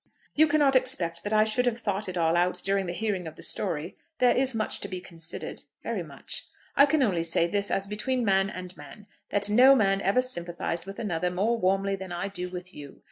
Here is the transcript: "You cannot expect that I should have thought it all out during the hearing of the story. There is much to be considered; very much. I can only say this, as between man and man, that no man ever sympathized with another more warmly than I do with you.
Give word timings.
"You 0.33 0.47
cannot 0.47 0.75
expect 0.75 1.23
that 1.23 1.31
I 1.31 1.43
should 1.43 1.67
have 1.67 1.77
thought 1.77 2.09
it 2.09 2.17
all 2.17 2.35
out 2.35 2.59
during 2.65 2.87
the 2.87 2.91
hearing 2.91 3.27
of 3.27 3.35
the 3.35 3.43
story. 3.43 3.95
There 4.17 4.35
is 4.35 4.55
much 4.55 4.79
to 4.79 4.87
be 4.87 4.99
considered; 4.99 5.61
very 5.83 6.01
much. 6.01 6.47
I 6.75 6.87
can 6.87 7.03
only 7.03 7.21
say 7.21 7.45
this, 7.45 7.69
as 7.69 7.85
between 7.85 8.25
man 8.25 8.49
and 8.49 8.75
man, 8.75 9.05
that 9.29 9.47
no 9.47 9.75
man 9.75 10.01
ever 10.01 10.23
sympathized 10.23 10.87
with 10.87 10.97
another 10.97 11.29
more 11.29 11.55
warmly 11.55 11.95
than 11.95 12.11
I 12.11 12.29
do 12.29 12.49
with 12.49 12.73
you. 12.73 12.99